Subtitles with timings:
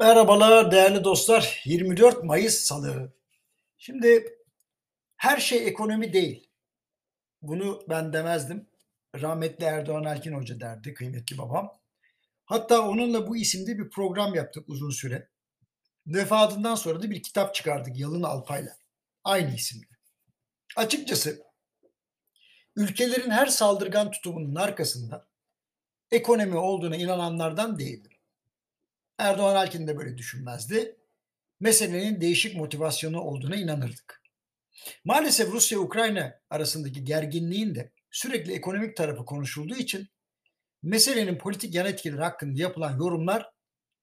[0.00, 1.62] Merhabalar değerli dostlar.
[1.64, 3.12] 24 Mayıs Salı.
[3.78, 4.38] Şimdi
[5.16, 6.50] her şey ekonomi değil.
[7.42, 8.66] Bunu ben demezdim.
[9.20, 11.80] Rahmetli Erdoğan Erkin Hoca derdi kıymetli babam.
[12.44, 15.28] Hatta onunla bu isimde bir program yaptık uzun süre.
[16.06, 18.76] Vefatından sonra da bir kitap çıkardık Yalın Alpay'la.
[19.24, 19.86] Aynı isimle.
[20.76, 21.42] Açıkçası
[22.76, 25.28] ülkelerin her saldırgan tutumunun arkasında
[26.10, 28.09] ekonomi olduğuna inananlardan değildim.
[29.20, 30.96] Erdoğan Alkin de böyle düşünmezdi.
[31.60, 34.22] Meselenin değişik motivasyonu olduğuna inanırdık.
[35.04, 40.08] Maalesef Rusya-Ukrayna arasındaki gerginliğin de sürekli ekonomik tarafı konuşulduğu için
[40.82, 43.50] meselenin politik yan etkileri hakkında yapılan yorumlar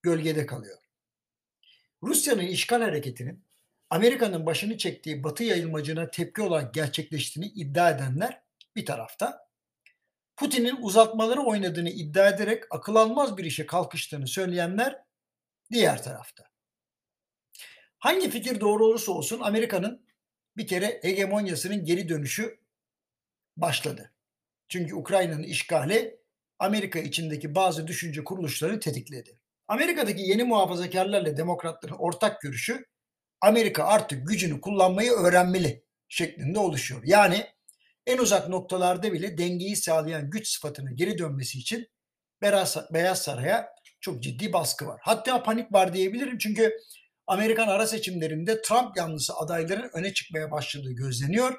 [0.02, 0.78] gölgede kalıyor.
[2.02, 3.44] Rusya'nın işgal hareketinin
[3.90, 8.42] Amerika'nın başını çektiği batı yayılmacına tepki olarak gerçekleştiğini iddia edenler
[8.76, 9.48] bir tarafta,
[10.36, 15.07] Putin'in uzatmaları oynadığını iddia ederek akıl almaz bir işe kalkıştığını söyleyenler
[15.72, 16.44] diğer tarafta.
[17.98, 20.06] Hangi fikir doğru olursa olsun Amerika'nın
[20.56, 22.60] bir kere hegemonyasının geri dönüşü
[23.56, 24.12] başladı.
[24.68, 26.18] Çünkü Ukrayna'nın işgali
[26.58, 29.40] Amerika içindeki bazı düşünce kuruluşlarını tetikledi.
[29.68, 32.84] Amerika'daki yeni muhafazakarlarla demokratların ortak görüşü
[33.40, 37.02] Amerika artık gücünü kullanmayı öğrenmeli şeklinde oluşuyor.
[37.04, 37.46] Yani
[38.06, 41.88] en uzak noktalarda bile dengeyi sağlayan güç sıfatının geri dönmesi için
[42.92, 43.68] Beyaz Saray'a
[44.00, 45.00] çok ciddi baskı var.
[45.02, 46.78] Hatta panik var diyebilirim çünkü
[47.26, 51.58] Amerikan ara seçimlerinde Trump yanlısı adayların öne çıkmaya başladığı gözleniyor.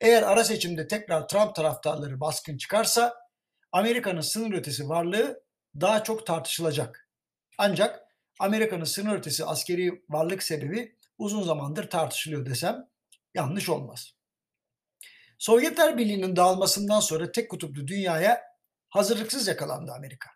[0.00, 3.14] Eğer ara seçimde tekrar Trump taraftarları baskın çıkarsa
[3.72, 5.42] Amerika'nın sınır ötesi varlığı
[5.80, 7.08] daha çok tartışılacak.
[7.58, 8.00] Ancak
[8.40, 12.88] Amerika'nın sınır ötesi askeri varlık sebebi uzun zamandır tartışılıyor desem
[13.34, 14.14] yanlış olmaz.
[15.38, 18.42] Sovyetler Birliği'nin dağılmasından sonra tek kutuplu dünyaya
[18.88, 20.30] hazırlıksız yakalandı Amerika.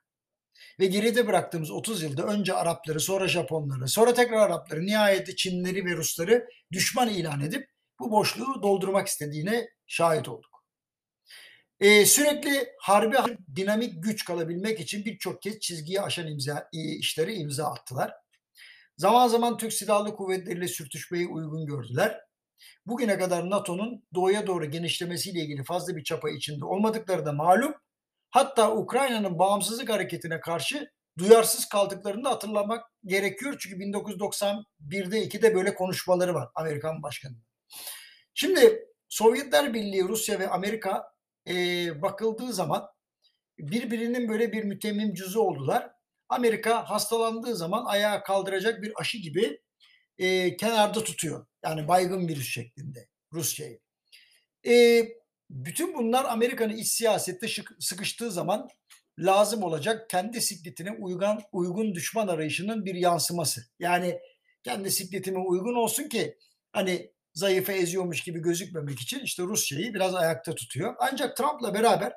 [0.80, 5.96] Ve geride bıraktığımız 30 yılda önce Arapları, sonra Japonları, sonra tekrar Arapları, nihayet Çinleri ve
[5.96, 7.68] Rusları düşman ilan edip
[8.00, 10.64] bu boşluğu doldurmak istediğine şahit olduk.
[11.80, 13.16] Ee, sürekli harbi
[13.56, 18.12] dinamik güç kalabilmek için birçok kez çizgiyi aşan imza, işleri imza attılar.
[18.96, 22.20] Zaman zaman Türk Silahlı Kuvvetleri sürtüşmeyi uygun gördüler.
[22.86, 27.74] Bugüne kadar NATO'nun doğuya doğru genişlemesiyle ilgili fazla bir çapa içinde olmadıkları da malum.
[28.30, 33.56] Hatta Ukrayna'nın bağımsızlık hareketine karşı duyarsız kaldıklarını da hatırlamak gerekiyor.
[33.58, 37.36] Çünkü 1991'de 2'de böyle konuşmaları var Amerikan başkanı.
[38.34, 41.12] Şimdi Sovyetler Birliği, Rusya ve Amerika
[41.48, 41.54] e,
[42.02, 42.88] bakıldığı zaman
[43.58, 45.90] birbirinin böyle bir mütemmim cüzü oldular.
[46.28, 49.60] Amerika hastalandığı zaman ayağa kaldıracak bir aşı gibi
[50.18, 51.46] e, kenarda tutuyor.
[51.64, 53.80] Yani baygın virüs şeklinde Rusya'yı.
[54.66, 55.04] E,
[55.50, 57.46] bütün bunlar Amerika'nın iç siyasette
[57.80, 58.68] sıkıştığı zaman
[59.18, 63.60] lazım olacak kendi sikletine uygun, uygun düşman arayışının bir yansıması.
[63.78, 64.18] Yani
[64.62, 66.36] kendi sikletime uygun olsun ki
[66.72, 70.94] hani zayıfı eziyormuş gibi gözükmemek için işte Rusya'yı biraz ayakta tutuyor.
[70.98, 72.12] Ancak Trump'la beraber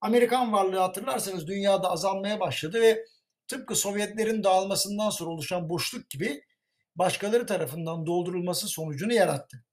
[0.00, 3.04] Amerikan varlığı hatırlarsanız dünyada azalmaya başladı ve
[3.48, 6.42] tıpkı Sovyetlerin dağılmasından sonra oluşan boşluk gibi
[6.96, 9.64] başkaları tarafından doldurulması sonucunu yarattı.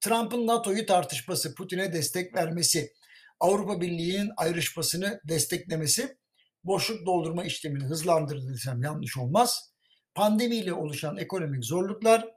[0.00, 2.92] Trump'ın NATO'yu tartışması, Putin'e destek vermesi,
[3.40, 6.18] Avrupa Birliği'nin ayrışmasını desteklemesi
[6.64, 9.72] boşluk doldurma işlemini hızlandırdı desem yanlış olmaz.
[10.14, 12.28] Pandemiyle oluşan ekonomik zorluklar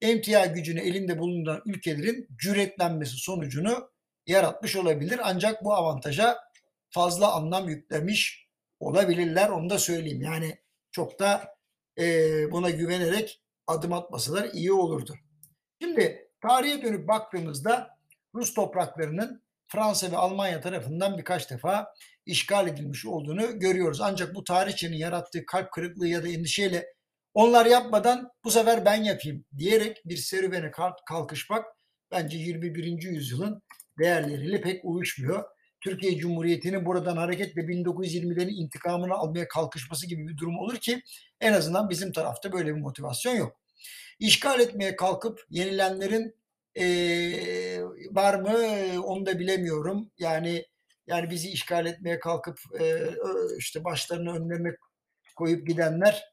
[0.00, 3.90] emtia gücünü elinde bulunduran ülkelerin cüretlenmesi sonucunu
[4.26, 5.20] yaratmış olabilir.
[5.22, 6.38] Ancak bu avantaja
[6.90, 8.48] fazla anlam yüklemiş
[8.80, 9.48] olabilirler.
[9.48, 10.22] Onu da söyleyeyim.
[10.22, 10.58] Yani
[10.92, 11.56] çok da
[11.98, 12.04] e,
[12.52, 15.14] buna güvenerek adım atmasalar iyi olurdu.
[15.82, 17.90] Şimdi Tarihe dönüp baktığımızda
[18.34, 21.94] Rus topraklarının Fransa ve Almanya tarafından birkaç defa
[22.26, 24.00] işgal edilmiş olduğunu görüyoruz.
[24.00, 26.86] Ancak bu tarihçinin yarattığı kalp kırıklığı ya da endişeyle
[27.34, 30.70] onlar yapmadan bu sefer ben yapayım diyerek bir serüvene
[31.08, 31.64] kalkışmak
[32.10, 33.02] bence 21.
[33.02, 33.62] yüzyılın
[33.98, 35.44] değerleriyle pek uyuşmuyor.
[35.80, 41.02] Türkiye Cumhuriyeti'nin buradan hareketle 1920'lerin intikamını almaya kalkışması gibi bir durum olur ki
[41.40, 43.65] en azından bizim tarafta böyle bir motivasyon yok
[44.18, 46.34] işgal etmeye kalkıp yenilenlerin
[46.78, 46.86] e,
[48.10, 48.56] var mı
[49.02, 50.10] onu da bilemiyorum.
[50.18, 50.64] Yani
[51.06, 53.10] yani bizi işgal etmeye kalkıp e,
[53.58, 54.76] işte başlarını önlerine
[55.36, 56.24] koyup gidenler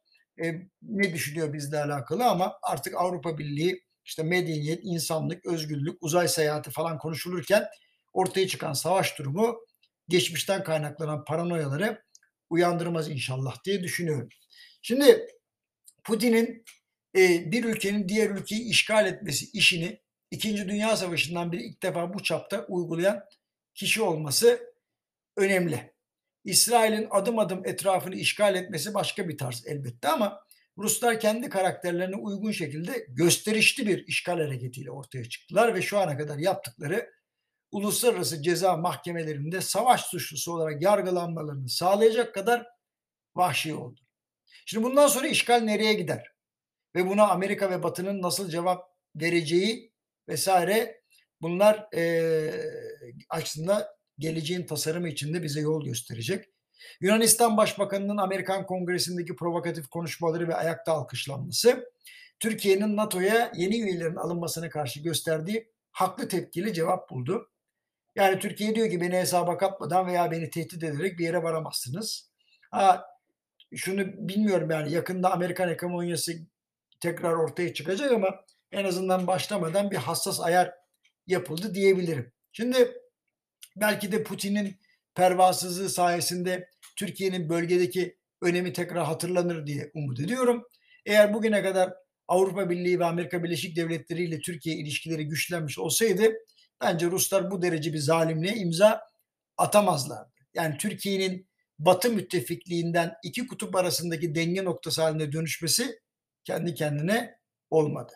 [0.44, 6.72] e, ne düşünüyor bizle alakalı ama artık Avrupa Birliği işte medeniyet, insanlık, özgürlük, uzay seyahati
[6.72, 7.66] falan konuşulurken
[8.14, 9.66] ortaya çıkan savaş durumu
[10.08, 12.04] geçmişten kaynaklanan paranoyaları
[12.50, 14.30] uyandırmaz inşallah diye düşünüyorum.
[14.82, 15.28] Şimdi
[16.04, 16.64] Putin'in
[17.16, 22.24] e, bir ülkenin diğer ülkeyi işgal etmesi işini İkinci Dünya Savaşı'ndan beri ilk defa bu
[22.24, 23.24] çapta uygulayan
[23.76, 24.74] kişi olması
[25.38, 25.94] önemli.
[26.44, 30.44] İsrail'in adım adım etrafını işgal etmesi başka bir tarz elbette ama
[30.78, 36.38] Ruslar kendi karakterlerine uygun şekilde gösterişli bir işgal hareketiyle ortaya çıktılar ve şu ana kadar
[36.38, 37.10] yaptıkları
[37.72, 42.68] uluslararası ceza mahkemelerinde savaş suçlusu olarak yargılanmalarını sağlayacak kadar
[43.36, 44.00] vahşi oldu.
[44.66, 46.33] Şimdi bundan sonra işgal nereye gider?
[46.96, 49.94] Ve buna Amerika ve Batı'nın nasıl cevap vereceği
[50.28, 51.02] vesaire
[51.42, 52.52] bunlar e,
[53.30, 56.46] aslında geleceğin tasarımı içinde bize yol gösterecek.
[57.02, 61.94] Yunanistan Başbakanı'nın Amerikan Kongresi'ndeki provokatif konuşmaları ve ayakta alkışlanması,
[62.40, 67.50] Türkiye'nin NATO'ya yeni üyelerin alınmasına karşı gösterdiği haklı tepkili cevap buldu.
[68.16, 72.32] Yani Türkiye diyor ki beni hesaba katmadan veya beni tehdit ederek bir yere varamazsınız.
[72.72, 73.06] Ha,
[73.76, 76.34] şunu bilmiyorum yani yakında Amerikan hegemonyası
[77.04, 80.74] tekrar ortaya çıkacak ama en azından başlamadan bir hassas ayar
[81.28, 82.34] yapıldı diyebilirim.
[82.52, 82.92] Şimdi
[83.76, 84.80] belki de Putin'in
[85.16, 90.64] pervasızlığı sayesinde Türkiye'nin bölgedeki önemi tekrar hatırlanır diye umut ediyorum.
[91.06, 91.94] Eğer bugüne kadar
[92.28, 96.34] Avrupa Birliği ve Amerika Birleşik Devletleri ile Türkiye ilişkileri güçlenmiş olsaydı
[96.82, 99.02] bence Ruslar bu derece bir zalimliğe imza
[99.58, 100.34] atamazlardı.
[100.54, 101.48] Yani Türkiye'nin
[101.80, 106.03] Batı müttefikliğinden iki kutup arasındaki denge noktası haline dönüşmesi
[106.46, 108.14] kendi kendine olmadı.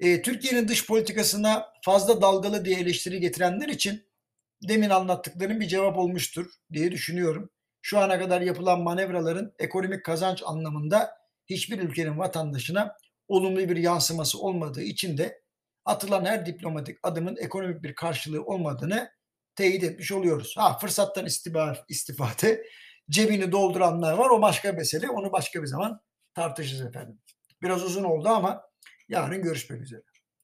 [0.00, 4.08] E, Türkiye'nin dış politikasına fazla dalgalı diye eleştiri getirenler için
[4.68, 7.50] demin anlattıklarım bir cevap olmuştur diye düşünüyorum.
[7.82, 11.10] Şu ana kadar yapılan manevraların ekonomik kazanç anlamında
[11.46, 12.96] hiçbir ülkenin vatandaşına
[13.28, 15.42] olumlu bir yansıması olmadığı için de
[15.84, 19.10] atılan her diplomatik adımın ekonomik bir karşılığı olmadığını
[19.56, 20.54] teyit etmiş oluyoruz.
[20.56, 21.26] Ha fırsattan
[21.88, 22.64] istifade
[23.10, 26.00] cebini dolduranlar var o başka mesele onu başka bir zaman
[26.38, 27.18] tartışırız efendim.
[27.62, 28.62] Biraz uzun oldu ama
[29.08, 30.02] yarın görüşmek üzere.